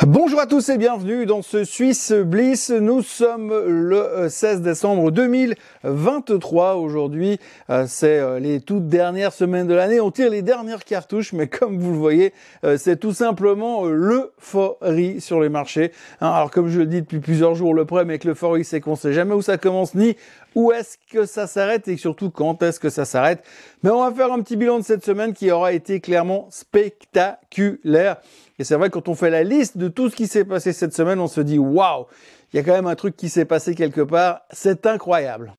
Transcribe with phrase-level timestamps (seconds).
[0.00, 2.70] Bonjour à tous et bienvenue dans ce Suisse Bliss.
[2.70, 6.76] Nous sommes le 16 euh, décembre 2023.
[6.76, 7.38] Aujourd'hui,
[7.70, 10.00] euh, c'est euh, les toutes dernières semaines de l'année.
[10.00, 12.32] On tire les dernières cartouches, mais comme vous le voyez,
[12.76, 15.92] c'est tout simplement l'euphorie sur les marchés.
[16.20, 18.96] Hein, alors comme je le dis depuis plusieurs jours, le problème avec l'euphorie, c'est qu'on
[18.96, 20.16] sait jamais où ça commence ni
[20.54, 23.42] où est-ce que ça s'arrête et surtout quand est-ce que ça s'arrête.
[23.82, 28.16] Mais on va faire un petit bilan de cette semaine qui aura été clairement spectaculaire.
[28.58, 30.94] Et c'est vrai, quand on fait la liste de tout ce qui s'est passé cette
[30.94, 32.06] semaine, on se dit, waouh,
[32.52, 34.42] il y a quand même un truc qui s'est passé quelque part.
[34.50, 35.54] C'est incroyable.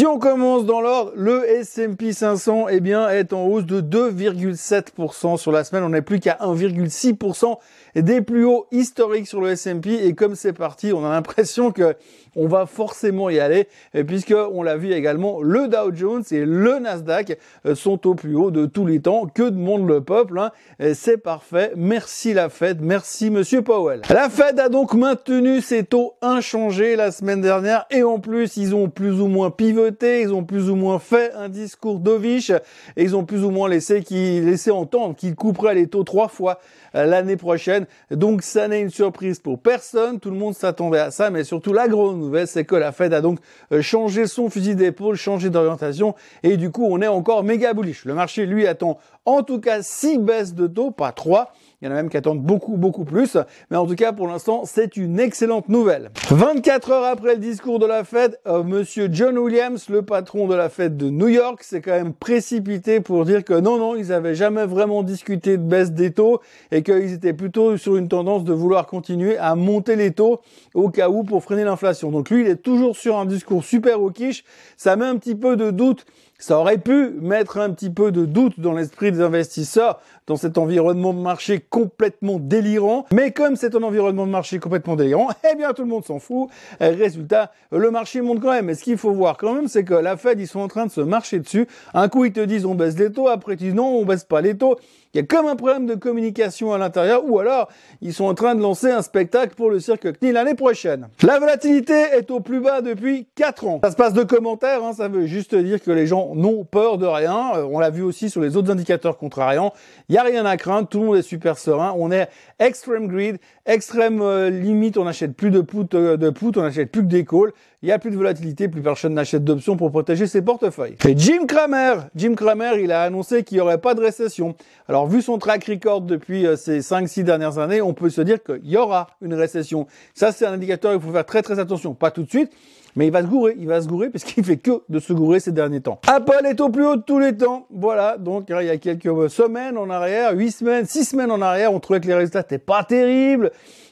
[0.00, 5.36] Si on commence dans l'ordre, le S&P 500 eh bien, est en hausse de 2,7%
[5.36, 5.84] sur la semaine.
[5.84, 7.58] On n'est plus qu'à 1,6%
[7.96, 10.06] des plus hauts historiques sur le S&P.
[10.06, 11.96] Et comme c'est parti, on a l'impression que
[12.36, 13.68] on va forcément y aller,
[14.06, 18.36] puisque on l'a vu également, le Dow Jones et le Nasdaq euh, sont au plus
[18.36, 19.26] haut de tous les temps.
[19.26, 20.50] Que demande le peuple hein
[20.94, 21.72] C'est parfait.
[21.76, 24.02] Merci la Fed, merci Monsieur Powell.
[24.10, 28.74] La Fed a donc maintenu ses taux inchangés la semaine dernière, et en plus ils
[28.74, 33.02] ont plus ou moins pivoté, ils ont plus ou moins fait un discours dovish, et
[33.02, 36.60] ils ont plus ou moins laissé, qui, laissé entendre qu'ils couperaient les taux trois fois
[36.94, 37.86] euh, l'année prochaine.
[38.10, 41.72] Donc ça n'est une surprise pour personne, tout le monde s'attendait à ça, mais surtout
[41.72, 43.38] la grande nouvelle, c'est que la Fed a donc
[43.72, 48.04] euh, changé son fusil d'épaule, changé d'orientation, et du coup on est encore méga bullish.
[48.04, 51.52] Le marché, lui, attend en tout cas six baisses de taux, pas trois.
[51.82, 53.38] Il y en a même qui attendent beaucoup, beaucoup plus.
[53.70, 56.10] Mais en tout cas, pour l'instant, c'est une excellente nouvelle.
[56.28, 60.54] 24 heures après le discours de la Fed, euh, monsieur John Williams, le patron de
[60.54, 64.12] la Fed de New York, s'est quand même précipité pour dire que non, non, ils
[64.12, 68.44] avaient jamais vraiment discuté de baisse des taux et qu'ils étaient plutôt sur une tendance
[68.44, 70.42] de vouloir continuer à monter les taux
[70.74, 72.10] au cas où pour freiner l'inflation.
[72.10, 74.44] Donc lui, il est toujours sur un discours super au quiche.
[74.76, 76.04] Ça met un petit peu de doute
[76.40, 80.58] ça aurait pu mettre un petit peu de doute dans l'esprit des investisseurs dans cet
[80.58, 83.04] environnement de marché complètement délirant.
[83.12, 86.18] Mais comme c'est un environnement de marché complètement délirant, eh bien tout le monde s'en
[86.18, 86.48] fout.
[86.80, 88.70] Résultat, le marché monte quand même.
[88.70, 90.86] Et ce qu'il faut voir quand même, c'est que la Fed, ils sont en train
[90.86, 91.68] de se marcher dessus.
[91.94, 94.24] Un coup, ils te disent on baisse les taux, après ils disent non, on baisse
[94.24, 94.78] pas les taux.
[95.12, 97.68] Il y a comme un problème de communication à l'intérieur, ou alors
[98.00, 101.08] ils sont en train de lancer un spectacle pour le cirque CNI l'année prochaine.
[101.24, 103.80] La volatilité est au plus bas depuis 4 ans.
[103.82, 106.96] Ça se passe de commentaires, hein, ça veut juste dire que les gens n'ont peur
[106.96, 107.56] de rien.
[107.56, 109.72] Euh, on l'a vu aussi sur les autres indicateurs contrariants.
[110.08, 111.92] Il n'y a rien à craindre, tout le monde est super serein.
[111.98, 112.28] On est
[112.60, 113.38] extreme greed,
[113.70, 117.06] extrême euh, limite, on n'achète plus de put, euh, de put, on n'achète plus que
[117.06, 117.52] des calls.
[117.82, 120.96] Il n'y a plus de volatilité, plus personne n'achète d'options pour protéger ses portefeuilles.
[121.08, 124.54] Et Jim Cramer, Jim Cramer, il a annoncé qu'il n'y aurait pas de récession.
[124.88, 128.42] Alors vu son track record depuis euh, ces 5-6 dernières années, on peut se dire
[128.42, 129.86] qu'il y aura une récession.
[130.14, 131.94] Ça c'est un indicateur, il faut faire très très attention.
[131.94, 132.50] Pas tout de suite,
[132.96, 135.40] mais il va se gourer, il va se gourer puisqu'il fait que de se gourer
[135.40, 136.00] ces derniers temps.
[136.06, 137.66] Apple est au plus haut de tous les temps.
[137.70, 141.72] Voilà, donc il y a quelques semaines en arrière, 8 semaines, 6 semaines en arrière,
[141.72, 143.50] on trouvait que les résultats n'étaient pas terribles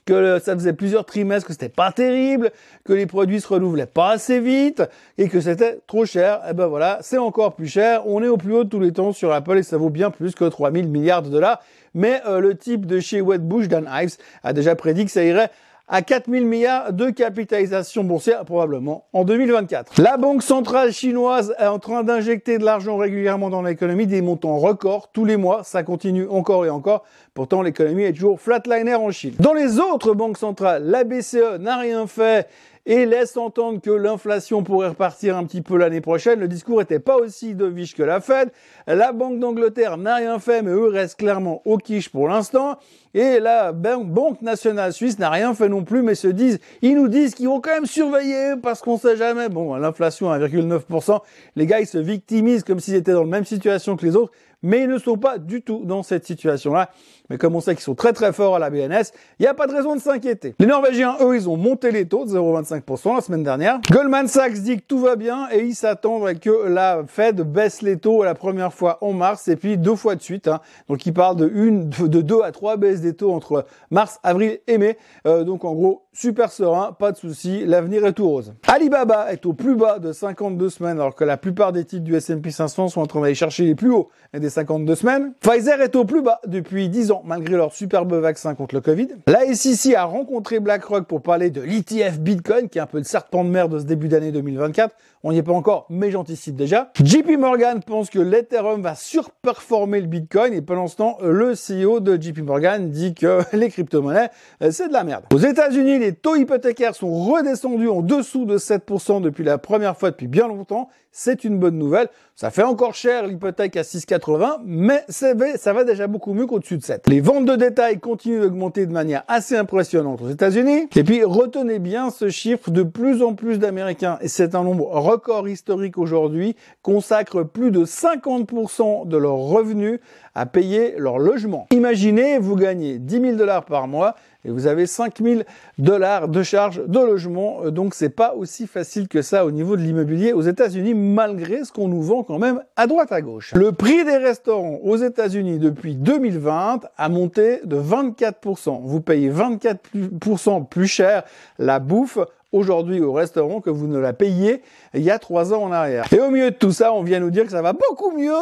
[0.09, 2.50] que ça faisait plusieurs trimestres que c'était pas terrible,
[2.84, 4.82] que les produits se renouvelaient pas assez vite
[5.19, 6.36] et que c'était trop cher.
[6.47, 8.06] Et eh ben voilà, c'est encore plus cher.
[8.06, 10.10] On est au plus haut de tous les temps sur Apple et ça vaut bien
[10.10, 11.60] plus que 3000 milliards de dollars.
[11.92, 15.50] Mais euh, le type de chez Wedbush, Dan Ives, a déjà prédit que ça irait
[15.88, 20.00] à 4 000 milliards de capitalisation boursière probablement en 2024.
[20.00, 24.59] La banque centrale chinoise est en train d'injecter de l'argent régulièrement dans l'économie, des montants
[24.59, 27.04] records tous les mois, ça continue encore et encore.
[27.34, 29.34] Pourtant l'économie est toujours flatliner en Chine.
[29.38, 32.48] Dans les autres banques centrales, la BCE n'a rien fait
[32.88, 36.41] et laisse entendre que l'inflation pourrait repartir un petit peu l'année prochaine.
[36.41, 38.49] Le discours n'était pas aussi dovish que la Fed.
[38.87, 42.78] La Banque d'Angleterre n'a rien fait, mais eux restent clairement au quiche pour l'instant.
[43.12, 47.09] Et la Banque nationale suisse n'a rien fait non plus, mais se disent, ils nous
[47.09, 49.50] disent qu'ils vont quand même surveiller parce qu'on sait jamais.
[49.50, 51.21] Bon, l'inflation à 1,9%,
[51.56, 54.32] les gars, ils se victimisent comme s'ils étaient dans la même situation que les autres
[54.62, 56.91] mais ils ne sont pas du tout dans cette situation-là.
[57.31, 59.55] Mais comme on sait qu'ils sont très très forts à la BNS, il n'y a
[59.55, 60.55] pas de raison de s'inquiéter.
[60.59, 63.81] Les Norvégiens, eux, ils ont monté les taux de 0,25% la semaine dernière.
[63.91, 67.98] Goldman Sachs dit que tout va bien et ils s'attendent que la Fed baisse les
[67.98, 70.48] taux la première fois en mars et puis deux fois de suite.
[70.48, 70.60] Hein.
[70.89, 74.59] Donc ils parlent de une, de deux à trois baisses des taux entre mars, avril
[74.66, 74.97] et mai.
[75.27, 78.54] Euh, donc en gros, super serein, pas de souci, l'avenir est tout rose.
[78.66, 82.16] Alibaba est au plus bas de 52 semaines alors que la plupart des titres du
[82.16, 85.34] S&P 500 sont en train d'aller chercher les plus hauts des 52 semaines.
[85.41, 89.09] Pfizer est au plus bas depuis 10 ans malgré leur superbe vaccin contre le Covid.
[89.26, 93.04] La SEC a rencontré BlackRock pour parler de l'ETF Bitcoin qui est un peu le
[93.04, 94.94] serpent de mer de ce début d'année 2024.
[95.24, 96.92] On n'y est pas encore, mais j'anticipe déjà.
[97.03, 101.98] JP Morgan pense que l'Ethereum va surperformer le Bitcoin et pendant ce temps, le CEO
[101.98, 104.30] de JP Morgan dit que les crypto-monnaies,
[104.62, 105.24] euh, c'est de la merde.
[105.32, 110.10] Aux États-Unis, les taux hypothécaires sont redescendus en dessous de 7% depuis la première fois
[110.10, 110.88] depuis bien longtemps.
[111.10, 112.09] C'est une bonne nouvelle.
[112.36, 116.84] Ça fait encore cher l'hypothèque à 6,80, mais ça va déjà beaucoup mieux qu'au-dessus de
[116.84, 117.08] 7.
[117.09, 120.89] Les ventes de détail continuent d'augmenter de manière assez impressionnante aux États-Unis.
[120.95, 124.84] Et puis retenez bien ce chiffre, de plus en plus d'Américains, et c'est un nombre
[124.91, 130.01] record historique aujourd'hui, consacrent plus de 50% de leurs revenus
[130.34, 131.66] à payer leur logement.
[131.72, 134.15] Imaginez, vous gagnez 10 000 dollars par mois
[134.48, 135.42] et vous avez 5 000
[135.77, 137.60] dollars de charges de logement.
[137.65, 141.65] Euh, donc c'est pas aussi facile que ça au niveau de l'immobilier aux États-Unis, malgré
[141.65, 143.53] ce qu'on nous vend quand même à droite à gauche.
[143.54, 148.80] Le prix des restaurants aux États-Unis depuis 2020 a monté de 24%.
[148.84, 151.24] Vous payez 24% plus cher
[151.59, 152.18] la bouffe
[152.53, 154.62] aujourd'hui au restaurant que vous ne la payiez
[154.95, 156.06] il y a trois ans en arrière.
[156.12, 158.33] Et au milieu de tout ça, on vient nous dire que ça va beaucoup mieux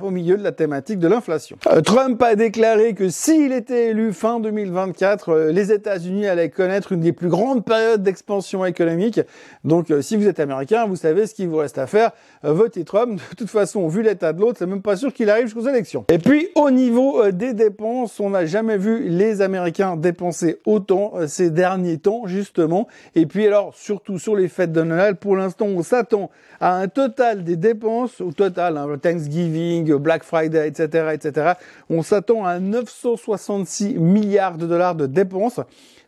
[0.00, 1.56] au milieu de la thématique de l'inflation.
[1.66, 6.92] Euh, Trump a déclaré que s'il était élu fin 2024, euh, les États-Unis allaient connaître
[6.92, 9.20] une des plus grandes périodes d'expansion économique.
[9.64, 12.12] Donc euh, si vous êtes américain, vous savez ce qu'il vous reste à faire,
[12.42, 13.20] votez Trump.
[13.30, 16.04] De toute façon, vu l'état de l'autre, c'est même pas sûr qu'il arrive jusqu'aux élections.
[16.08, 21.50] Et puis au niveau des dépenses, on n'a jamais vu les Américains dépenser autant ces
[21.50, 22.86] derniers temps justement.
[23.14, 26.88] Et puis alors surtout sur les fêtes de Noël, pour l'instant on s'attend à un
[26.88, 31.52] total des dépenses, au total, hein, Thanksgiving, Black Friday, etc., etc.,
[31.88, 35.60] on s'attend à 966 milliards de dollars de dépenses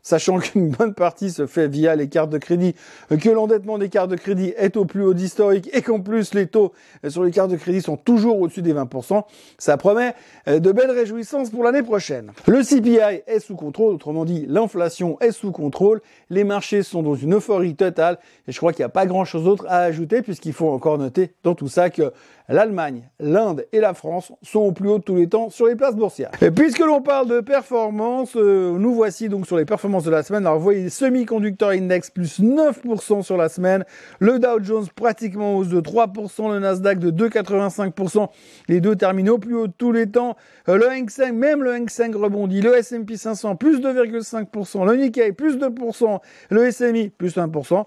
[0.02, 2.74] sachant qu'une bonne partie se fait via les cartes de crédit,
[3.08, 6.46] que l'endettement des cartes de crédit est au plus haut d'historique et qu'en plus les
[6.46, 6.72] taux
[7.08, 9.22] sur les cartes de crédit sont toujours au-dessus des 20%,
[9.58, 10.14] ça promet
[10.48, 12.32] euh, de belles réjouissances pour l'année prochaine.
[12.46, 16.00] Le CPI est sous contrôle, autrement dit l'inflation est sous contrôle,
[16.30, 19.44] les marchés sont dans une euphorie totale et je crois qu'il n'y a pas grand-chose
[19.44, 22.12] d'autre à ajouter puisqu'il faut encore noter dans tout ça que
[22.48, 25.76] l'Allemagne, l'Inde et la France sont au plus haut de tous les temps sur les
[25.76, 26.30] places boursières.
[26.40, 30.22] Et puisque l'on parle de performance, euh, nous voici donc sur les performances de la
[30.22, 30.46] semaine.
[30.46, 33.84] Alors vous voyez, semi-conducteur index plus 9% sur la semaine,
[34.18, 38.28] le Dow Jones pratiquement en hausse de 3%, le Nasdaq de 2,85%,
[38.68, 40.36] les deux terminaux au plus haut de tous les temps,
[40.68, 44.96] euh, le Hang Seng, même le Hang Seng rebondit, le S&P 500 plus 2,5%, le
[44.96, 47.84] Nikkei plus 2%, le SMI plus 1%.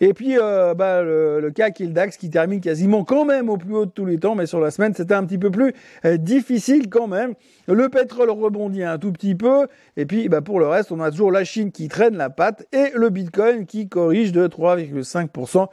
[0.00, 3.48] Et puis euh, bah, le, le CAC et le DAX qui termine quasiment quand même
[3.48, 5.50] au plus haut de tous les temps, mais sur la semaine c'était un petit peu
[5.50, 5.72] plus
[6.04, 7.34] euh, difficile quand même.
[7.66, 11.10] Le pétrole rebondit un tout petit peu, et puis bah, pour le reste on a
[11.10, 15.68] toujours la Chine qui traîne la patte et le Bitcoin qui corrige de 3,5%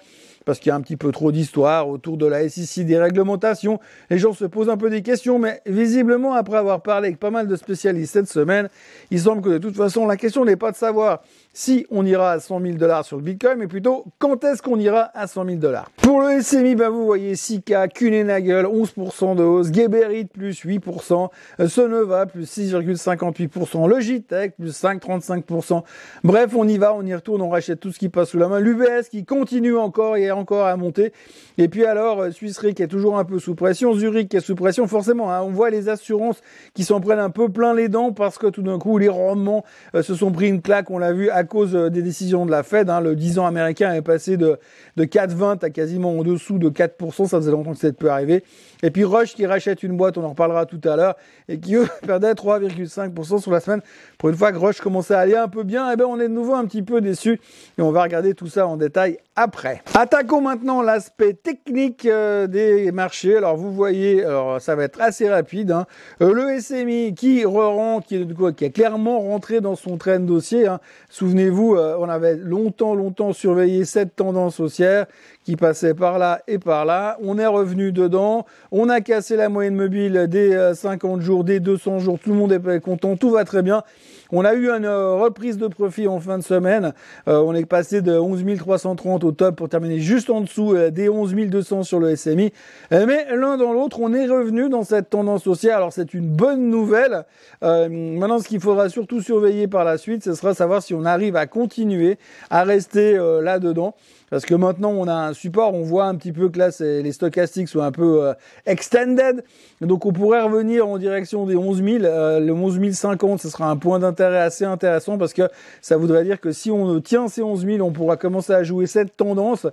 [0.46, 3.80] parce qu'il y a un petit peu trop d'histoire autour de la SEC, des réglementations.
[4.10, 7.32] Les gens se posent un peu des questions, mais visiblement, après avoir parlé avec pas
[7.32, 8.70] mal de spécialistes cette semaine,
[9.10, 11.22] il semble que de toute façon, la question n'est pas de savoir
[11.54, 14.80] si on ira à 100 000 dollars sur le Bitcoin, mais plutôt quand est-ce qu'on
[14.80, 15.92] ira à 100 000 dollars.
[16.02, 21.30] Pour le SMI, ben vous voyez Sika, Kunenagel, 11% de hausse, Geberit plus 8%,
[21.68, 25.84] Sonova plus 6,58%, Logitech plus 5,35%.
[26.24, 28.48] Bref, on y va, on y retourne, on rachète tout ce qui passe sous la
[28.48, 28.60] main.
[28.60, 31.14] L'UBS qui continue encore encore à monter.
[31.58, 34.42] Et puis alors, euh, Suisse qui est toujours un peu sous pression, Zurich qui est
[34.42, 36.42] sous pression, forcément, hein, on voit les assurances
[36.74, 39.64] qui s'en prennent un peu plein les dents parce que tout d'un coup, les rendements
[39.96, 42.52] euh, se sont pris une claque, on l'a vu, à cause euh, des décisions de
[42.52, 42.90] la Fed.
[42.90, 44.58] Hein, le 10 ans américain est passé de,
[44.98, 48.44] de 4,20 à quasiment en dessous de 4%, ça faisait longtemps que ça peut arriver.
[48.84, 51.16] Et puis Rush qui rachète une boîte, on en reparlera tout à l'heure,
[51.48, 53.82] et qui eux perdait 3,5% sur la semaine.
[54.18, 56.28] Pour une fois que Rush commençait à aller un peu bien, eh ben on est
[56.28, 57.40] de nouveau un petit peu déçu
[57.78, 59.82] et on va regarder tout ça en détail après.
[59.96, 63.36] Attaquons maintenant l'aspect technique euh, des marchés.
[63.38, 65.72] Alors vous voyez, alors ça va être assez rapide.
[65.72, 65.86] Hein.
[66.22, 70.68] Euh, le SMI qui re qui, qui est clairement rentré dans son train dossier.
[70.68, 70.80] Hein.
[71.10, 75.08] Souvenez-vous, euh, on avait longtemps, longtemps surveillé cette tendance haussière
[75.56, 77.18] qui par là et par là.
[77.24, 78.46] On est revenu dedans.
[78.72, 82.20] On a cassé la moyenne mobile des 50 jours, des 200 jours.
[82.20, 83.16] Tout le monde est content.
[83.16, 83.84] Tout va très bien.
[84.32, 86.94] On a eu une reprise de profit en fin de semaine.
[87.28, 91.10] on est passé de 11 330 au top pour terminer juste en dessous euh, des
[91.10, 92.52] 11 200 sur le SMI.
[92.92, 95.78] Euh, mais l'un dans l'autre, on est revenu dans cette tendance haussière.
[95.78, 97.26] Alors c'est une bonne nouvelle.
[97.64, 101.06] Euh, maintenant, ce qu'il faudra surtout surveiller par la suite, ce sera savoir si on
[101.06, 102.18] arrive à continuer
[102.50, 103.96] à rester là-dedans.
[104.32, 107.12] Parce que maintenant, on a un support, on voit un petit peu que là, les
[107.12, 108.34] stochastiques sont un peu
[108.66, 109.44] extended.
[109.82, 111.98] Donc, on pourrait revenir en direction des 11 000.
[112.40, 115.44] le 11 050, ce sera un point d'intérêt assez intéressant parce que
[115.82, 118.88] ça voudrait dire que si on tient ces 11 000, on pourra commencer à jouer
[118.88, 119.68] cette tendance.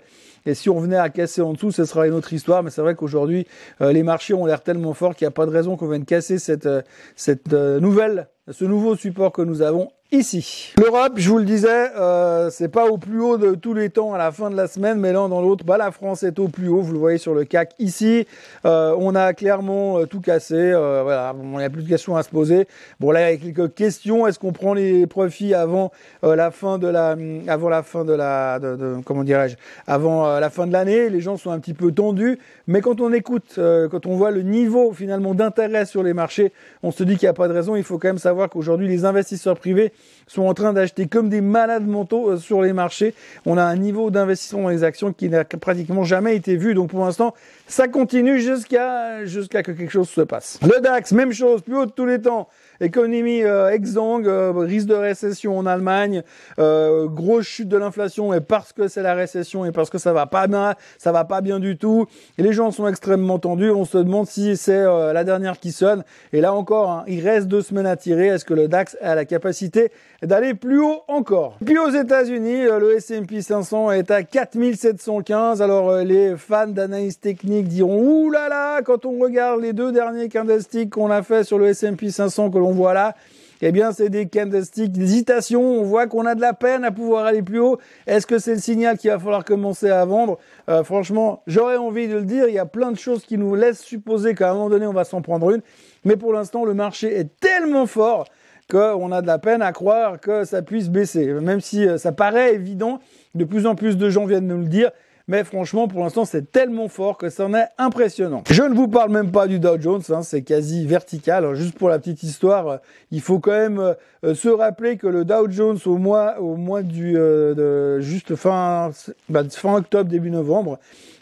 [0.46, 2.62] Et si on venait à casser en dessous, ce sera une autre histoire.
[2.62, 3.46] Mais c'est vrai qu'aujourd'hui,
[3.80, 6.04] euh, les marchés ont l'air tellement forts qu'il n'y a pas de raison qu'on vienne
[6.04, 6.82] casser cette, euh,
[7.16, 10.72] cette euh, nouvelle, ce nouveau support que nous avons ici.
[10.78, 14.14] L'Europe, je vous le disais, euh, c'est pas au plus haut de tous les temps
[14.14, 16.48] à la fin de la semaine, mais l'un dans l'autre, bah, la France est au
[16.48, 16.80] plus haut.
[16.80, 18.26] Vous le voyez sur le CAC ici.
[18.64, 20.54] Euh, on a clairement euh, tout cassé.
[20.56, 22.66] Euh, voilà, il n'y a plus de questions à se poser.
[23.00, 24.26] Bon là, il y a quelques questions.
[24.26, 28.58] Est-ce qu'on prend les profits avant la fin de la, avant la fin de la,
[28.58, 31.10] de, de, comment dirais-je, avant la fin de l'année?
[31.10, 33.58] Les gens sont un petit peu tendus, mais quand on écoute,
[33.90, 37.30] quand on voit le niveau finalement d'intérêt sur les marchés, on se dit qu'il n'y
[37.30, 37.76] a pas de raison.
[37.76, 39.92] Il faut quand même savoir qu'aujourd'hui, les investisseurs privés
[40.28, 43.14] sont en train d'acheter comme des malades mentaux euh, sur les marchés.
[43.46, 46.74] On a un niveau d'investissement dans les actions qui n'a pratiquement jamais été vu.
[46.74, 47.34] Donc pour l'instant,
[47.66, 50.58] ça continue jusqu'à jusqu'à que quelque chose se passe.
[50.62, 52.48] Le DAX, même chose, plus haut de tous les temps
[52.80, 56.22] économie euh, exsangue, euh, risque de récession en Allemagne,
[56.58, 60.12] euh, grosse chute de l'inflation et parce que c'est la récession et parce que ça
[60.12, 62.06] va pas bien, ça va pas bien du tout.
[62.38, 63.70] Et les gens sont extrêmement tendus.
[63.70, 66.04] On se demande si c'est euh, la dernière qui sonne.
[66.32, 68.28] Et là encore, hein, il reste deux semaines à tirer.
[68.28, 69.90] Est-ce que le DAX a la capacité
[70.22, 71.56] d'aller plus haut encore?
[71.64, 75.62] Puis aux États-Unis, le S&P 500 est à 4715.
[75.62, 80.28] Alors les fans d'analyse technique diront ouh là là quand on regarde les deux derniers
[80.28, 83.14] candlesticks qu'on a fait sur le S&P 500 que l'on voit là,
[83.60, 85.60] eh bien, c'est des candlesticks d'hésitation.
[85.60, 87.78] On voit qu'on a de la peine à pouvoir aller plus haut.
[88.06, 90.38] Est-ce que c'est le signal qu'il va falloir commencer à vendre?
[90.68, 92.46] Euh, Franchement, j'aurais envie de le dire.
[92.48, 94.92] Il y a plein de choses qui nous laissent supposer qu'à un moment donné, on
[94.92, 95.62] va s'en prendre une.
[96.04, 98.26] Mais pour l'instant, le marché est tellement fort
[98.70, 101.26] qu'on a de la peine à croire que ça puisse baisser.
[101.26, 103.00] Même si euh, ça paraît évident,
[103.34, 104.90] de plus en plus de gens viennent nous le dire
[105.28, 108.42] mais franchement, pour l'instant, c'est tellement fort que ça en est impressionnant.
[108.50, 111.54] Je ne vous parle même pas du Dow Jones, hein, c'est quasi vertical.
[111.54, 112.76] Juste pour la petite histoire, euh,
[113.10, 113.94] il faut quand même
[114.24, 118.36] euh, se rappeler que le Dow Jones au mois, au mois du, euh, de, juste
[118.36, 118.90] fin,
[119.28, 120.78] bah, fin octobre, début novembre,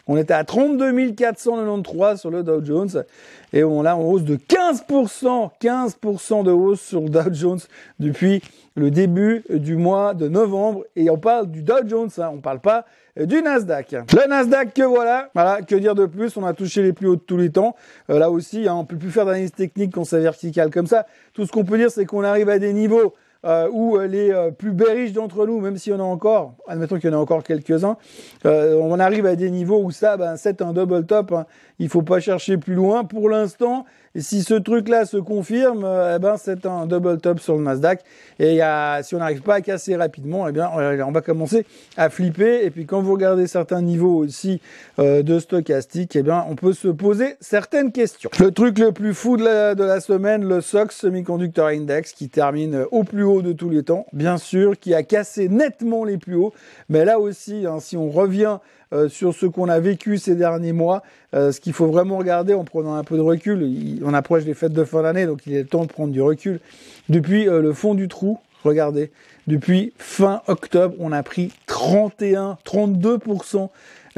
[0.07, 3.03] on était à 32 493 sur le Dow Jones
[3.51, 7.59] et on a en hausse de 15%, 15% de hausse sur le Dow Jones
[7.99, 8.41] depuis
[8.75, 10.85] le début du mois de novembre.
[10.95, 12.85] Et on parle du Dow Jones, hein, on parle pas
[13.25, 13.91] du Nasdaq.
[14.13, 16.37] Le Nasdaq que voilà, voilà, que dire de plus?
[16.37, 17.75] On a touché les plus hauts de tous les temps.
[18.09, 21.05] Euh, là aussi, hein, on peut plus faire d'analyse technique quand c'est vertical comme ça.
[21.33, 23.13] Tout ce qu'on peut dire, c'est qu'on arrive à des niveaux
[23.45, 26.55] euh, où euh, les euh, plus berriches d'entre nous, même s'il y en a encore,
[26.67, 27.95] admettons qu'il y en a encore quelques-uns,
[28.43, 31.31] on arrive à des niveaux où ça, ben, c'est un double top.
[31.31, 31.45] Hein.
[31.79, 33.03] Il faut pas chercher plus loin.
[33.03, 33.85] Pour l'instant,
[34.19, 38.01] si ce truc-là se confirme, eh ben, c'est un double top sur le Nasdaq.
[38.39, 41.65] Et y a, si on n'arrive pas à casser rapidement, eh bien, on va commencer
[41.95, 42.65] à flipper.
[42.65, 44.61] Et puis, quand vous regardez certains niveaux aussi
[44.97, 48.29] de stochastique, eh bien, on peut se poser certaines questions.
[48.39, 52.29] Le truc le plus fou de la, de la semaine, le SOX Semiconductor Index, qui
[52.29, 56.17] termine au plus haut de tous les temps, bien sûr, qui a cassé nettement les
[56.17, 56.53] plus hauts.
[56.89, 58.57] Mais là aussi, hein, si on revient
[58.93, 61.03] euh, sur ce qu'on a vécu ces derniers mois,
[61.33, 64.53] euh, ce qu'il faut vraiment regarder en prenant un peu de recul, on approche des
[64.53, 66.61] fêtes de fin d'année, donc il est temps de prendre du recul.
[67.09, 69.11] Depuis euh, le fond du trou, regardez,
[69.45, 73.69] depuis fin octobre, on a pris 31, 32%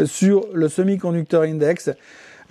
[0.06, 1.90] sur le semi-conducteur index.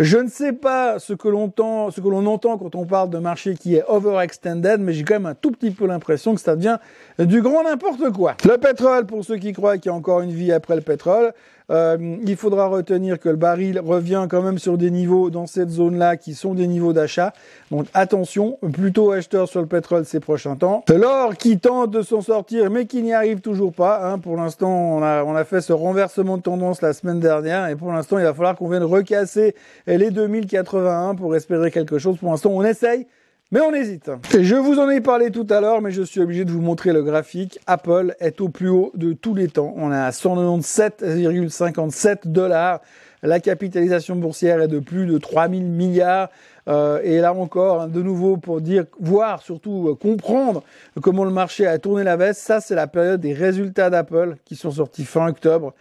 [0.00, 3.10] Je ne sais pas ce que l'on entend, ce que l'on entend quand on parle
[3.10, 6.40] de marché qui est overextended, mais j'ai quand même un tout petit peu l'impression que
[6.40, 6.78] ça devient
[7.18, 8.36] du grand n'importe quoi.
[8.44, 11.32] Le pétrole, pour ceux qui croient qu'il y a encore une vie après le pétrole,
[11.70, 15.70] euh, il faudra retenir que le baril revient quand même sur des niveaux dans cette
[15.70, 17.32] zone-là qui sont des niveaux d'achat.
[17.70, 20.84] Donc attention, plutôt acheteur sur le pétrole ces prochains temps.
[20.88, 24.08] L'or qui tente de s'en sortir mais qui n'y arrive toujours pas.
[24.08, 24.18] Hein.
[24.18, 27.76] Pour l'instant, on a, on a fait ce renversement de tendance la semaine dernière et
[27.76, 29.54] pour l'instant, il va falloir qu'on vienne recasser
[29.86, 32.16] les 2081 pour espérer quelque chose.
[32.18, 33.06] Pour l'instant, on essaye.
[33.50, 34.10] Mais on hésite.
[34.38, 36.92] Je vous en ai parlé tout à l'heure, mais je suis obligé de vous montrer
[36.92, 37.58] le graphique.
[37.66, 39.72] Apple est au plus haut de tous les temps.
[39.78, 42.82] On est à 197,57 dollars.
[43.22, 46.28] La capitalisation boursière est de plus de 3000 milliards.
[46.68, 50.62] Euh, et là encore, hein, de nouveau, pour dire, voir, surtout euh, comprendre
[51.00, 54.56] comment le marché a tourné la veste, ça c'est la période des résultats d'Apple qui
[54.56, 55.72] sont sortis fin octobre.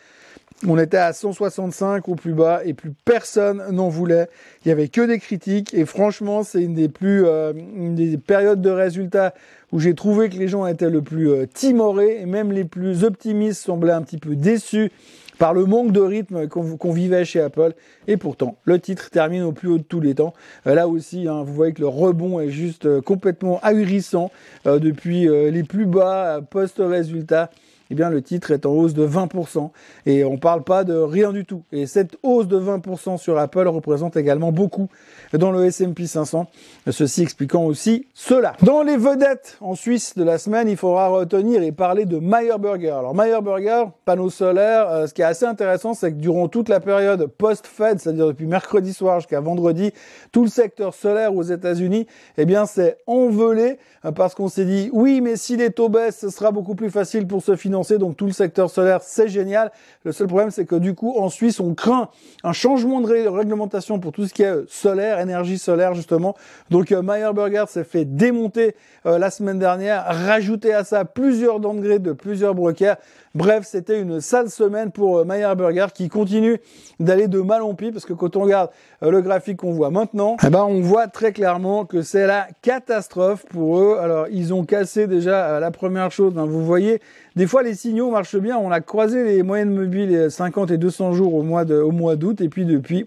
[0.66, 4.28] On était à 165 au plus bas et plus personne n'en voulait.
[4.66, 8.62] Il y avait que des critiques et franchement, c'est une des plus euh, des périodes
[8.62, 9.36] de résultats
[9.72, 13.04] où j'ai trouvé que les gens étaient le plus euh, timorés et même les plus
[13.04, 14.92] optimistes semblaient un petit peu déçus
[15.38, 17.74] par le manque de rythme qu'on vivait chez Apple.
[18.08, 20.34] Et pourtant, le titre termine au plus haut de tous les temps.
[20.66, 24.32] Euh, là aussi, hein, vous voyez que le rebond est juste complètement ahurissant
[24.66, 27.52] depuis les plus bas post-résultats
[27.90, 29.70] eh bien le titre est en hausse de 20%.
[30.06, 31.64] Et on parle pas de rien du tout.
[31.72, 34.90] Et cette hausse de 20% sur Apple représente également beaucoup
[35.34, 36.48] dans le S&P 500.
[36.90, 38.54] Ceci expliquant aussi cela.
[38.64, 42.58] Dans les vedettes en Suisse de la semaine, il faudra retenir et parler de Meyer
[42.60, 42.92] Burger.
[42.92, 46.70] Alors Meyer Burger, panneau solaire, euh, ce qui est assez intéressant, c'est que durant toute
[46.70, 49.92] la période post-Fed, c'est-à-dire depuis mercredi soir jusqu'à vendredi,
[50.32, 54.90] tout le secteur solaire aux États-Unis, eh bien, c'est envolé euh, parce qu'on s'est dit,
[54.94, 57.77] oui, mais si les taux baissent, ce sera beaucoup plus facile pour se financer.
[57.98, 59.72] Donc, tout le secteur solaire, c'est génial.
[60.04, 62.10] Le seul problème, c'est que du coup, en Suisse, on craint
[62.44, 66.36] un changement de réglementation pour tout ce qui est solaire, énergie solaire, justement.
[66.70, 71.60] Donc, euh, Meyer Burger s'est fait démonter euh, la semaine dernière, rajouter à ça plusieurs
[71.60, 72.98] downgrades de plusieurs brokers.
[73.36, 76.60] Bref, c'était une sale semaine pour Meyer Burger qui continue
[77.00, 80.38] d'aller de mal en pis parce que quand on regarde le graphique qu'on voit maintenant,
[80.44, 83.98] eh ben, on voit très clairement que c'est la catastrophe pour eux.
[84.02, 86.34] Alors, ils ont cassé déjà euh, la première chose.
[86.36, 87.00] Vous voyez,
[87.38, 88.58] des fois, les signaux marchent bien.
[88.58, 92.16] On a croisé les moyennes mobiles 50 et 200 jours au mois de, au mois
[92.16, 92.42] d'août.
[92.42, 93.06] Et puis, depuis,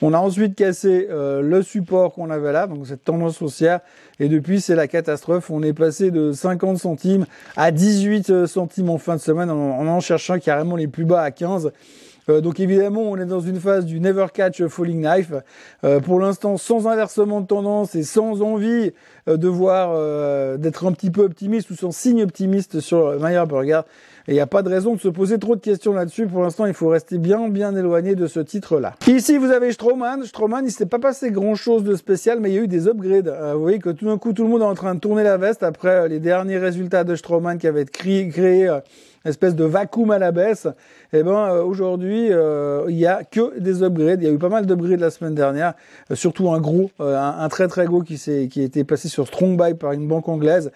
[0.00, 3.80] on a ensuite cassé euh, le support qu'on avait là, donc cette tendance haussière.
[4.18, 5.50] Et depuis, c'est la catastrophe.
[5.50, 9.86] On est passé de 50 centimes à 18 euh, centimes en fin de semaine en
[9.86, 11.70] en, cherchant carrément les plus bas à 15.
[12.28, 15.32] Euh, donc évidemment, on est dans une phase du never catch falling knife.
[15.84, 18.92] Euh, pour l'instant, sans inversement de tendance et sans envie
[19.28, 19.94] euh, de voir
[20.58, 23.82] d'être un petit peu optimiste ou sans signe optimiste sur Meyer Burger.
[24.26, 26.26] Et il n'y a pas de raison de se poser trop de questions là-dessus.
[26.26, 28.94] Pour l'instant, il faut rester bien, bien éloigné de ce titre-là.
[29.06, 30.24] Ici, vous avez Strowman.
[30.24, 33.34] Strowman, il s'est pas passé grand-chose de spécial, mais il y a eu des upgrades.
[33.54, 35.36] vous voyez que tout d'un coup, tout le monde est en train de tourner la
[35.36, 38.70] veste après les derniers résultats de Strowman qui avaient été créés
[39.24, 40.68] espèce de vacuum à la baisse,
[41.12, 44.22] eh ben euh, aujourd'hui euh, il y a que des upgrades.
[44.22, 45.74] Il y a eu pas mal d'upgrades la semaine dernière,
[46.10, 49.26] euh, surtout un gros, un, très très gros qui s'est qui a été passé sur
[49.26, 50.70] Strong Buy par une banque anglaise.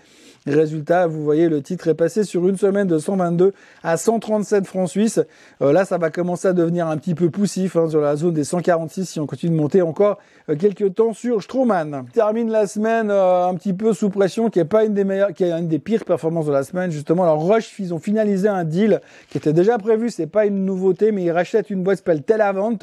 [0.54, 3.52] Résultat, vous voyez, le titre est passé sur une semaine de 122
[3.82, 5.20] à 137 francs suisses.
[5.62, 8.34] Euh, là, ça va commencer à devenir un petit peu poussif hein, sur la zone
[8.34, 12.04] des 146 si on continue de monter encore euh, quelques temps sur Stroman.
[12.12, 15.32] Termine la semaine euh, un petit peu sous pression, qui est pas une des meilleures,
[15.32, 17.24] qui est une des pires performances de la semaine justement.
[17.24, 19.00] Alors Rush, ils ont finalisé un deal
[19.30, 20.10] qui était déjà prévu.
[20.10, 22.78] C'est pas une nouveauté, mais ils rachètent une boîte qui s'appelle Telavant.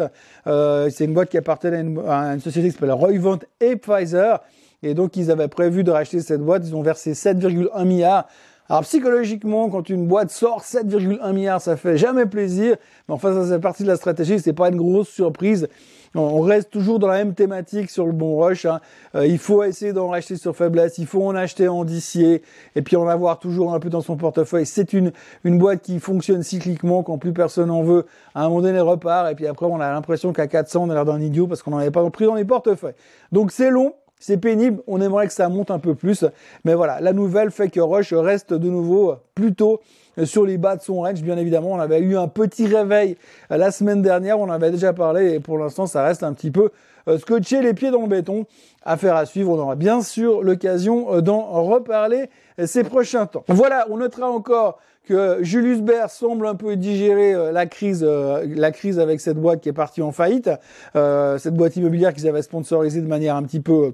[0.45, 4.39] c'est une boîte qui appartient à une, à une société qui s'appelle Roivant et Pfizer.
[4.85, 6.61] Et donc, ils avaient prévu de racheter cette boîte.
[6.65, 8.27] Ils ont versé 7,1 milliards.
[8.69, 12.77] Alors psychologiquement, quand une boîte sort 7,1 milliards, ça fait jamais plaisir.
[13.07, 14.39] Mais enfin, ça c'est partie de la stratégie.
[14.39, 15.67] C'est pas une grosse surprise.
[16.15, 18.65] On reste toujours dans la même thématique sur le bon rush.
[18.65, 18.79] Hein.
[19.15, 20.97] Euh, il faut essayer d'en racheter sur faiblesse.
[20.97, 22.41] Il faut en acheter en dicier
[22.75, 24.65] et puis en avoir toujours un peu dans son portefeuille.
[24.65, 25.11] C'est une
[25.43, 28.05] une boîte qui fonctionne cycliquement quand plus personne en veut.
[28.33, 30.93] À un moment donné, repart et puis après on a l'impression qu'à 400 on a
[30.93, 32.95] l'air d'un idiot parce qu'on n'en avait pas pris dans les portefeuilles.
[33.31, 33.93] Donc c'est long.
[34.19, 36.25] C'est pénible, on aimerait que ça monte un peu plus,
[36.63, 39.81] mais voilà, la nouvelle fait que Rush reste de nouveau plutôt
[40.23, 41.73] sur les bas de son range, bien évidemment.
[41.73, 43.17] On avait eu un petit réveil
[43.49, 46.51] la semaine dernière, on en avait déjà parlé, et pour l'instant, ça reste un petit
[46.51, 46.71] peu
[47.07, 48.45] euh, scotché les pieds dans le béton.
[48.83, 52.29] Affaire à suivre, on aura bien sûr l'occasion euh, d'en reparler
[52.65, 53.43] ces prochains temps.
[53.49, 58.45] Voilà, on notera encore que Julius Baer semble un peu digérer euh, la crise, euh,
[58.55, 60.49] la crise avec cette boîte qui est partie en faillite,
[60.95, 63.93] euh, cette boîte immobilière qu'ils avaient sponsorisée de manière un petit peu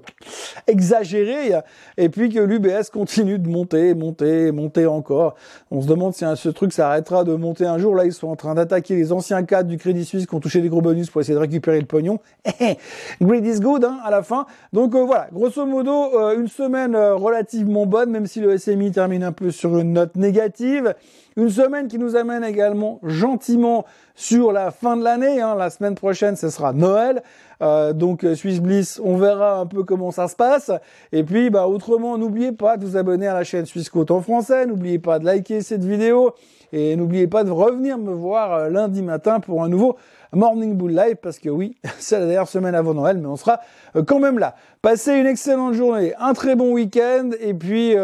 [0.66, 1.52] exagérée,
[1.98, 5.34] et puis que l'UBS continue de monter, monter, monter encore.
[5.70, 7.94] On se demande si ce truc s'arrêtera de monter un jour.
[7.94, 10.60] Là, ils sont en train d'attaquer les anciens cadres du Crédit Suisse qui ont touché
[10.60, 12.20] des gros bonus pour essayer de récupérer le pognon.
[13.20, 14.46] Greed is good hein, à la fin.
[14.72, 19.50] Donc voilà, grosso modo, une semaine relativement bonne, même si le SMI termine un peu
[19.50, 20.94] sur une note négative.
[21.36, 25.40] Une semaine qui nous amène également gentiment sur la fin de l'année.
[25.40, 25.54] Hein.
[25.54, 27.22] La semaine prochaine, ce sera Noël.
[27.62, 30.70] Euh, donc euh, Swiss Bliss, on verra un peu comment ça se passe.
[31.10, 34.20] Et puis, bah, autrement, n'oubliez pas de vous abonner à la chaîne Suisse Côte en
[34.20, 34.66] français.
[34.66, 36.34] N'oubliez pas de liker cette vidéo.
[36.74, 39.96] Et n'oubliez pas de revenir me voir euh, lundi matin pour un nouveau
[40.34, 43.60] Morning Bull Live parce que oui, c'est la dernière semaine avant Noël, mais on sera
[44.06, 44.54] quand même là.
[44.80, 47.94] Passez une excellente journée, un très bon week-end et puis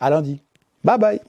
[0.00, 0.40] à lundi.
[0.82, 1.20] Bye bye